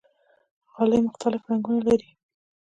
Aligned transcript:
غالۍ 0.73 0.99
مختلف 1.07 1.41
رنګونه 1.49 1.81
لري. 1.87 2.09